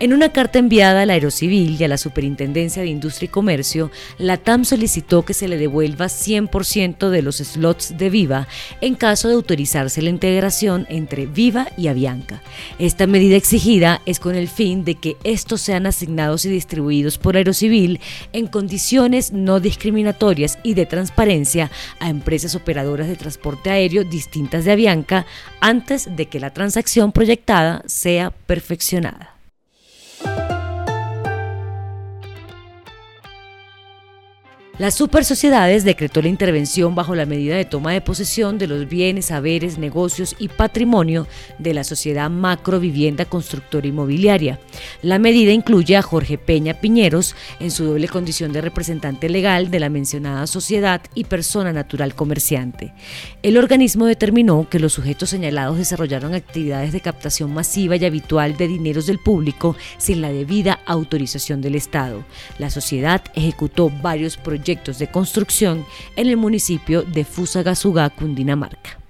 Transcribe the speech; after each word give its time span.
En 0.00 0.12
una 0.12 0.30
carta 0.30 0.58
enviada 0.58 1.02
al 1.02 1.10
Aerocivil 1.10 1.76
y 1.80 1.84
a 1.84 1.88
la 1.88 1.98
Superintendencia 1.98 2.82
de 2.82 2.88
Industria 2.88 3.26
y 3.26 3.30
Comercio, 3.30 3.92
la 4.18 4.36
TAM 4.36 4.64
solicitó 4.64 5.24
que 5.24 5.34
se 5.34 5.46
le 5.46 5.56
devuelva 5.56 6.06
100% 6.06 7.10
de 7.10 7.22
los 7.22 7.36
slots 7.36 7.96
de 7.96 8.10
Viva 8.10 8.48
en 8.80 8.96
caso 8.96 9.28
de 9.28 9.34
autorizarse 9.34 10.02
la 10.02 10.10
integración 10.10 10.84
entre 10.90 11.26
Viva 11.26 11.68
y 11.76 11.86
Avianca. 11.86 12.42
Esta 12.80 13.06
medida 13.06 13.36
exigida 13.36 14.02
es 14.04 14.18
con 14.18 14.34
el 14.34 14.48
fin 14.48 14.84
de 14.84 14.96
que 14.96 15.16
estos 15.22 15.60
sean 15.60 15.86
asignados 15.86 16.44
y 16.44 16.48
distribuidos 16.48 17.16
por 17.16 17.36
Aerocivil 17.36 18.00
en 18.32 18.48
condiciones 18.48 19.32
no 19.32 19.60
discriminatorias 19.60 20.58
y 20.64 20.74
de 20.74 20.86
transparencia 20.86 21.70
a 22.00 22.10
empresas 22.10 22.56
operadoras 22.56 23.06
de 23.06 23.14
transporte 23.14 23.70
aéreo 23.70 24.02
distintas 24.02 24.64
de 24.64 24.72
Avianca 24.72 25.24
antes 25.60 26.16
de 26.16 26.26
que 26.26 26.40
la 26.40 26.52
transacción 26.52 27.12
proyectada 27.12 27.84
sea 27.86 28.30
perfeccionada. 28.30 29.33
Las 34.76 34.94
supersociedades 34.94 35.84
decretó 35.84 36.20
la 36.20 36.26
intervención 36.26 36.96
bajo 36.96 37.14
la 37.14 37.26
medida 37.26 37.54
de 37.54 37.64
toma 37.64 37.92
de 37.92 38.00
posesión 38.00 38.58
de 38.58 38.66
los 38.66 38.88
bienes, 38.88 39.26
saberes, 39.26 39.78
negocios 39.78 40.34
y 40.40 40.48
patrimonio 40.48 41.28
de 41.60 41.74
la 41.74 41.84
sociedad 41.84 42.28
Macro 42.28 42.80
Vivienda 42.80 43.24
Constructora 43.24 43.86
Inmobiliaria. 43.86 44.58
La 45.00 45.20
medida 45.20 45.52
incluye 45.52 45.96
a 45.96 46.02
Jorge 46.02 46.38
Peña 46.38 46.74
Piñeros 46.74 47.36
en 47.60 47.70
su 47.70 47.84
doble 47.84 48.08
condición 48.08 48.52
de 48.52 48.62
representante 48.62 49.28
legal 49.28 49.70
de 49.70 49.78
la 49.78 49.90
mencionada 49.90 50.48
sociedad 50.48 51.00
y 51.14 51.22
persona 51.22 51.72
natural 51.72 52.16
comerciante. 52.16 52.94
El 53.44 53.58
organismo 53.58 54.06
determinó 54.06 54.68
que 54.68 54.80
los 54.80 54.94
sujetos 54.94 55.30
señalados 55.30 55.78
desarrollaron 55.78 56.34
actividades 56.34 56.92
de 56.92 57.00
captación 57.00 57.54
masiva 57.54 57.94
y 57.94 58.04
habitual 58.04 58.56
de 58.56 58.66
dineros 58.66 59.06
del 59.06 59.20
público 59.20 59.76
sin 59.98 60.20
la 60.20 60.32
debida 60.32 60.80
autorización 60.84 61.60
del 61.60 61.76
Estado. 61.76 62.24
La 62.58 62.70
sociedad 62.70 63.22
ejecutó 63.36 63.88
varios 64.02 64.36
proyectos 64.36 64.63
proyectos 64.64 64.98
de 64.98 65.08
construcción 65.08 65.84
en 66.16 66.26
el 66.26 66.38
municipio 66.38 67.02
de 67.02 67.24
Fusagasugá, 67.26 68.08
Cundinamarca. 68.08 69.03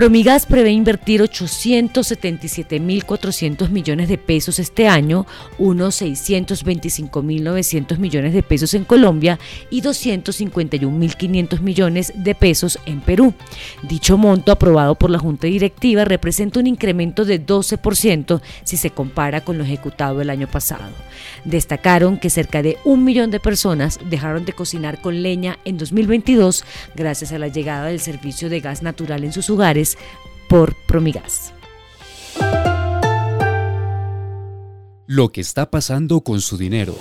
Promigas 0.00 0.46
prevé 0.46 0.70
invertir 0.70 1.20
877.400 1.20 3.68
millones 3.68 4.08
de 4.08 4.16
pesos 4.16 4.58
este 4.58 4.88
año, 4.88 5.26
unos 5.58 6.00
625.900 6.00 7.98
millones 7.98 8.32
de 8.32 8.42
pesos 8.42 8.72
en 8.72 8.86
Colombia 8.86 9.38
y 9.68 9.82
251.500 9.82 11.60
millones 11.60 12.14
de 12.14 12.34
pesos 12.34 12.78
en 12.86 13.02
Perú. 13.02 13.34
Dicho 13.82 14.16
monto 14.16 14.52
aprobado 14.52 14.94
por 14.94 15.10
la 15.10 15.18
Junta 15.18 15.48
Directiva 15.48 16.06
representa 16.06 16.60
un 16.60 16.66
incremento 16.66 17.26
de 17.26 17.44
12% 17.44 18.40
si 18.64 18.78
se 18.78 18.88
compara 18.88 19.42
con 19.42 19.58
lo 19.58 19.64
ejecutado 19.64 20.22
el 20.22 20.30
año 20.30 20.46
pasado. 20.46 20.94
Destacaron 21.44 22.16
que 22.16 22.30
cerca 22.30 22.62
de 22.62 22.78
un 22.84 23.04
millón 23.04 23.30
de 23.30 23.38
personas 23.38 24.00
dejaron 24.08 24.46
de 24.46 24.54
cocinar 24.54 25.02
con 25.02 25.22
leña 25.22 25.58
en 25.66 25.76
2022 25.76 26.64
gracias 26.94 27.32
a 27.32 27.38
la 27.38 27.48
llegada 27.48 27.88
del 27.88 28.00
servicio 28.00 28.48
de 28.48 28.60
gas 28.60 28.82
natural 28.82 29.24
en 29.24 29.34
sus 29.34 29.50
hogares 29.50 29.89
por 30.48 30.74
Promigas. 30.86 31.52
Lo 35.06 35.32
que 35.32 35.40
está 35.40 35.70
pasando 35.70 36.20
con 36.20 36.40
su 36.40 36.56
dinero. 36.56 36.94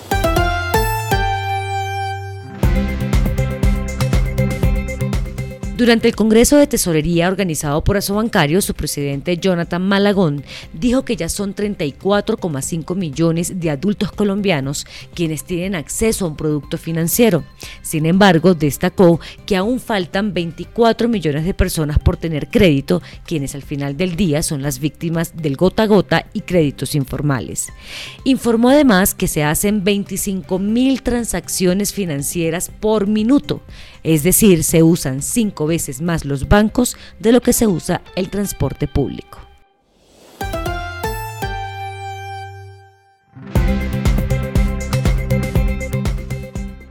Durante 5.79 6.09
el 6.09 6.15
Congreso 6.17 6.57
de 6.57 6.67
Tesorería 6.67 7.29
organizado 7.29 7.81
por 7.85 7.95
Asobancario, 7.95 8.61
su 8.61 8.73
presidente 8.73 9.37
Jonathan 9.37 9.81
Malagón 9.81 10.43
dijo 10.73 11.05
que 11.05 11.15
ya 11.15 11.29
son 11.29 11.55
34,5 11.55 12.97
millones 12.97 13.61
de 13.61 13.69
adultos 13.69 14.11
colombianos 14.11 14.85
quienes 15.13 15.45
tienen 15.45 15.75
acceso 15.75 16.25
a 16.25 16.27
un 16.27 16.35
producto 16.35 16.77
financiero. 16.77 17.45
Sin 17.81 18.05
embargo, 18.05 18.55
destacó 18.55 19.21
que 19.45 19.55
aún 19.55 19.79
faltan 19.79 20.33
24 20.33 21.07
millones 21.07 21.45
de 21.45 21.53
personas 21.53 21.97
por 21.97 22.17
tener 22.17 22.49
crédito, 22.49 23.01
quienes 23.25 23.55
al 23.55 23.63
final 23.63 23.95
del 23.95 24.17
día 24.17 24.43
son 24.43 24.61
las 24.61 24.79
víctimas 24.79 25.37
del 25.37 25.55
gota 25.55 25.83
a 25.83 25.87
gota 25.87 26.25
y 26.33 26.41
créditos 26.41 26.93
informales. 26.93 27.69
Informó 28.25 28.67
además 28.67 29.15
que 29.15 29.29
se 29.29 29.45
hacen 29.45 29.85
25 29.85 30.59
mil 30.59 31.03
transacciones 31.03 31.93
financieras 31.93 32.69
por 32.81 33.07
minuto, 33.07 33.61
es 34.03 34.23
decir, 34.23 34.65
se 34.65 34.83
usan 34.83 35.21
cinco 35.21 35.68
veces 35.69 36.01
más 36.01 36.25
los 36.25 36.49
bancos 36.49 36.97
de 37.19 37.31
lo 37.31 37.39
que 37.39 37.53
se 37.53 37.65
usa 37.65 38.01
el 38.17 38.29
transporte 38.29 38.89
público. 38.89 39.48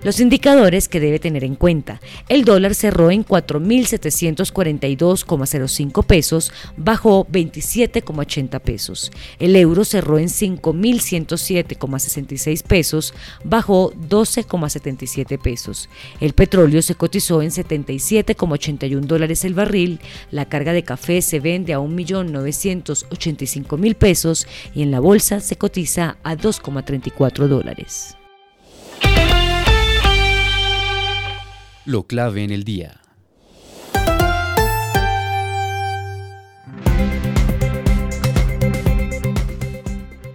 Los 0.08 0.20
indicadores 0.20 0.88
que 0.88 1.00
debe 1.00 1.18
tener 1.18 1.44
en 1.44 1.54
cuenta. 1.54 2.00
El 2.30 2.46
dólar 2.46 2.74
cerró 2.74 3.10
en 3.10 3.26
4.742,05 3.26 6.06
pesos, 6.06 6.50
bajó 6.78 7.26
27,80 7.26 8.58
pesos. 8.60 9.12
El 9.38 9.54
euro 9.54 9.84
cerró 9.84 10.18
en 10.18 10.28
5.107,66 10.28 12.62
pesos, 12.62 13.12
bajó 13.44 13.92
12,77 13.92 15.38
pesos. 15.38 15.90
El 16.22 16.32
petróleo 16.32 16.80
se 16.80 16.94
cotizó 16.94 17.42
en 17.42 17.50
77,81 17.50 19.00
dólares 19.00 19.44
el 19.44 19.52
barril. 19.52 20.00
La 20.30 20.46
carga 20.46 20.72
de 20.72 20.84
café 20.84 21.20
se 21.20 21.38
vende 21.38 21.74
a 21.74 21.80
1.985.000 21.80 23.94
pesos 23.94 24.46
y 24.74 24.80
en 24.80 24.90
la 24.90 25.00
bolsa 25.00 25.40
se 25.40 25.56
cotiza 25.56 26.16
a 26.22 26.34
2,34 26.34 27.46
dólares. 27.46 28.17
Lo 31.88 32.06
clave 32.06 32.44
en 32.44 32.50
el 32.50 32.64
día. 32.64 33.00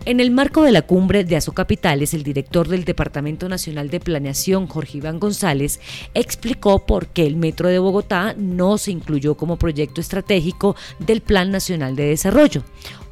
En 0.06 0.19
el 0.19 0.31
marco 0.31 0.63
de 0.63 0.72
la 0.72 0.81
cumbre 0.81 1.24
de 1.24 1.36
Azocapitales, 1.36 2.16
el 2.16 2.24
director 2.24 2.68
del 2.68 2.86
Departamento 2.86 3.47
Nacional 3.50 3.92
de 3.92 4.00
Planeación, 4.00 4.66
Jorge 4.66 4.97
Iván 4.97 5.19
González, 5.19 5.80
explicó 6.16 6.88
por 6.88 7.06
qué 7.09 7.28
el 7.28 7.36
Metro 7.36 7.69
de 7.69 7.78
Bogotá 7.78 8.34
no 8.36 8.80
se 8.80 8.90
incluyó 8.90 9.38
como 9.38 9.58
proyecto 9.58 10.02
estratégico 10.02 10.75
del 10.97 11.22
Plan 11.22 11.52
Nacional 11.52 11.96
de 11.96 12.06
Desarrollo. 12.06 12.63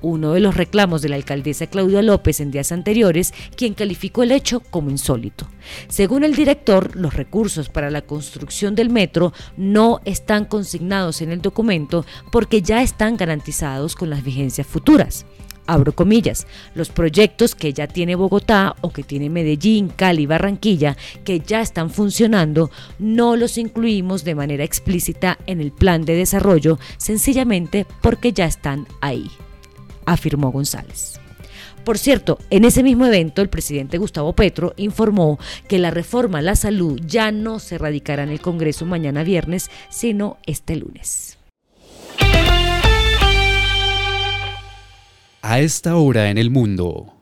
Uno 0.02 0.34
de 0.34 0.40
los 0.40 0.56
reclamos 0.56 1.02
de 1.02 1.10
la 1.10 1.16
alcaldesa 1.16 1.68
Claudia 1.68 2.02
López 2.02 2.40
en 2.40 2.52
días 2.52 2.72
anteriores, 2.72 3.34
quien 3.56 3.74
calificó 3.74 4.24
el 4.24 4.32
hecho 4.32 4.60
como 4.60 4.90
insólito. 4.90 5.48
Según 5.90 6.24
el 6.24 6.36
director, 6.36 6.96
los 6.96 7.14
recursos 7.14 7.70
para 7.70 7.92
la 7.92 8.02
construcción 8.02 8.74
del 8.76 8.90
metro 8.90 9.34
no 9.58 10.02
están 10.06 10.46
consignados 10.46 11.22
en 11.22 11.32
el 11.32 11.42
documento 11.42 12.06
porque 12.32 12.62
ya 12.62 12.82
están 12.82 13.16
garantizados 13.16 13.96
con 13.96 14.10
las 14.10 14.24
vigencias 14.24 14.66
futuras. 14.66 15.26
Abro 15.68 15.94
comillas, 15.94 16.48
los 16.74 16.90
proyectos 16.90 17.54
que 17.54 17.72
ya 17.72 17.88
tiene 17.88 18.16
Bogotá 18.16 18.76
o 18.82 18.92
que 18.92 19.04
tiene 19.04 19.30
Medellín, 19.30 19.90
Cali, 19.90 20.26
Barranquilla, 20.26 20.98
que 21.24 21.40
ya 21.40 21.62
están 21.62 21.92
funcionando, 21.92 22.72
no 22.98 23.36
los 23.36 23.58
incluimos 23.58 24.24
de 24.24 24.36
manera 24.36 24.64
explícita 24.64 25.38
en 25.46 25.62
el 25.62 25.72
plan 25.72 26.04
de 26.04 26.16
desarrollo, 26.16 26.80
sencillamente 26.98 27.86
porque 28.02 28.34
ya 28.34 28.46
están 28.46 28.88
ahí, 29.02 29.30
afirmó 30.06 30.52
González. 30.52 31.20
Por 31.84 31.98
cierto, 31.98 32.38
en 32.50 32.64
ese 32.66 32.84
mismo 32.84 33.06
evento 33.08 33.42
el 33.42 33.50
presidente 33.50 33.98
Gustavo 33.98 34.34
Petro 34.34 34.74
informó 34.78 35.40
que 35.68 35.80
la 35.80 35.90
reforma 35.90 36.40
a 36.40 36.44
la 36.44 36.56
salud 36.56 37.00
ya 37.04 37.32
no 37.32 37.60
se 37.60 37.78
radicará 37.78 38.24
en 38.24 38.30
el 38.30 38.40
Congreso 38.40 38.86
mañana 38.86 39.24
viernes, 39.24 39.72
sino 39.90 40.38
este 40.46 40.76
lunes. 40.76 41.40
a 45.42 45.60
esta 45.60 45.96
hora 45.96 46.30
en 46.30 46.38
el 46.38 46.50
mundo. 46.50 47.14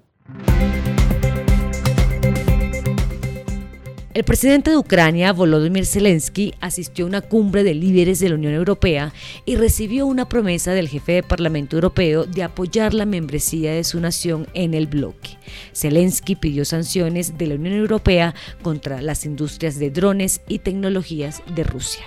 El 4.11 4.23
presidente 4.23 4.71
de 4.71 4.77
Ucrania, 4.77 5.31
Volodymyr 5.33 5.85
Zelensky, 5.85 6.55
asistió 6.61 7.05
a 7.05 7.07
una 7.07 7.21
cumbre 7.21 7.63
de 7.63 7.75
líderes 7.75 8.19
de 8.19 8.29
la 8.29 8.35
Unión 8.35 8.53
Europea 8.53 9.13
y 9.45 9.55
recibió 9.55 10.07
una 10.07 10.27
promesa 10.27 10.73
del 10.73 10.89
jefe 10.89 11.11
de 11.11 11.23
Parlamento 11.23 11.75
Europeo 11.75 12.25
de 12.25 12.41
apoyar 12.41 12.95
la 12.95 13.05
membresía 13.05 13.71
de 13.71 13.83
su 13.83 13.99
nación 13.99 14.47
en 14.55 14.73
el 14.73 14.87
bloque. 14.87 15.37
Zelensky 15.75 16.35
pidió 16.35 16.65
sanciones 16.65 17.37
de 17.37 17.47
la 17.47 17.55
Unión 17.55 17.75
Europea 17.75 18.33
contra 18.63 18.99
las 19.03 19.25
industrias 19.25 19.77
de 19.77 19.91
drones 19.91 20.41
y 20.47 20.57
tecnologías 20.57 21.43
de 21.53 21.63
Rusia. 21.63 22.05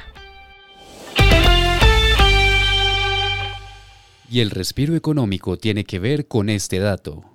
Y 4.28 4.40
el 4.40 4.50
respiro 4.50 4.96
económico 4.96 5.56
tiene 5.56 5.84
que 5.84 6.00
ver 6.00 6.26
con 6.26 6.48
este 6.48 6.80
dato. 6.80 7.31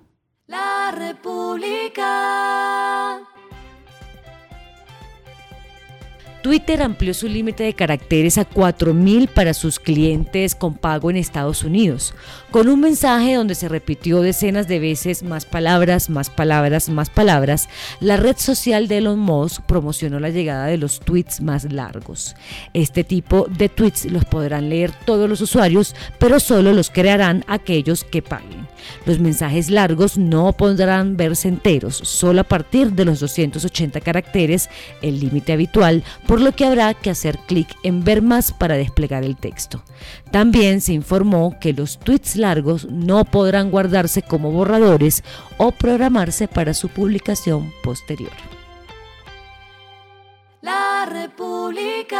Twitter 6.48 6.80
amplió 6.80 7.12
su 7.12 7.28
límite 7.28 7.64
de 7.64 7.74
caracteres 7.74 8.38
a 8.38 8.48
4.000 8.48 9.28
para 9.28 9.52
sus 9.52 9.78
clientes 9.78 10.54
con 10.54 10.72
pago 10.72 11.10
en 11.10 11.18
Estados 11.18 11.62
Unidos, 11.62 12.14
con 12.50 12.68
un 12.68 12.80
mensaje 12.80 13.34
donde 13.34 13.54
se 13.54 13.68
repitió 13.68 14.22
decenas 14.22 14.66
de 14.66 14.78
veces 14.78 15.22
más 15.22 15.44
palabras, 15.44 16.08
más 16.08 16.30
palabras, 16.30 16.88
más 16.88 17.10
palabras. 17.10 17.68
La 18.00 18.16
red 18.16 18.38
social 18.38 18.88
de 18.88 18.96
Elon 18.96 19.18
Musk 19.18 19.60
promocionó 19.66 20.20
la 20.20 20.30
llegada 20.30 20.64
de 20.64 20.78
los 20.78 21.00
tweets 21.00 21.42
más 21.42 21.70
largos. 21.70 22.34
Este 22.72 23.04
tipo 23.04 23.46
de 23.50 23.68
tweets 23.68 24.06
los 24.06 24.24
podrán 24.24 24.70
leer 24.70 24.90
todos 25.04 25.28
los 25.28 25.42
usuarios, 25.42 25.94
pero 26.18 26.40
solo 26.40 26.72
los 26.72 26.88
crearán 26.88 27.44
aquellos 27.46 28.04
que 28.04 28.22
paguen. 28.22 28.67
Los 29.06 29.18
mensajes 29.18 29.70
largos 29.70 30.18
no 30.18 30.52
podrán 30.52 31.16
verse 31.16 31.48
enteros, 31.48 31.96
solo 31.96 32.40
a 32.42 32.44
partir 32.44 32.92
de 32.92 33.04
los 33.04 33.20
280 33.20 34.00
caracteres, 34.00 34.68
el 35.02 35.20
límite 35.20 35.52
habitual, 35.52 36.04
por 36.26 36.40
lo 36.40 36.52
que 36.52 36.64
habrá 36.64 36.94
que 36.94 37.10
hacer 37.10 37.38
clic 37.46 37.68
en 37.82 38.04
ver 38.04 38.22
más 38.22 38.52
para 38.52 38.76
desplegar 38.76 39.24
el 39.24 39.36
texto. 39.36 39.82
También 40.30 40.80
se 40.80 40.92
informó 40.92 41.58
que 41.60 41.72
los 41.72 41.98
tweets 41.98 42.36
largos 42.36 42.86
no 42.90 43.24
podrán 43.24 43.70
guardarse 43.70 44.22
como 44.22 44.50
borradores 44.52 45.24
o 45.56 45.72
programarse 45.72 46.48
para 46.48 46.74
su 46.74 46.88
publicación 46.88 47.72
posterior. 47.82 48.32
La 50.60 51.06
República. 51.06 52.18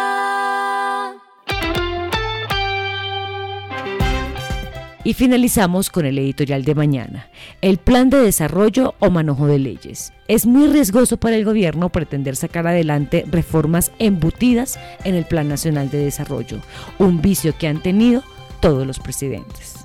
Y 5.05 5.15
finalizamos 5.15 5.91
con 5.91 6.07
el 6.07 6.19
editorial 6.19 6.65
de 6.65 6.75
mañana, 6.75 7.29
el 7.61 7.79
plan 7.79 8.11
de 8.11 8.19
desarrollo 8.19 8.95
o 8.99 9.11
manojo 9.11 9.47
de 9.47 9.59
leyes. 9.59 10.13
Es 10.27 10.45
muy 10.45 10.67
riesgoso 10.67 11.17
para 11.17 11.37
el 11.37 11.45
gobierno 11.45 11.89
pretender 11.89 12.37
sacar 12.37 12.67
adelante 12.67 13.25
reformas 13.31 13.93
embutidas 13.99 14.79
en 15.05 15.15
el 15.15 15.25
Plan 15.25 15.49
Nacional 15.49 15.91
de 15.91 15.99
Desarrollo, 15.99 16.59
un 16.99 17.23
vicio 17.23 17.57
que 17.57 17.69
han 17.69 17.83
tenido 17.83 18.23
todos 18.61 18.87
los 18.87 18.99
presidentes. 18.99 19.77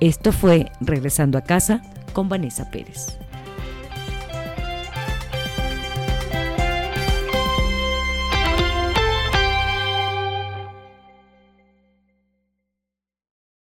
Esto 0.00 0.32
fue 0.32 0.72
Regresando 0.80 1.38
a 1.38 1.42
casa 1.42 1.82
con 2.12 2.28
Vanessa 2.28 2.70
Pérez. 2.70 3.18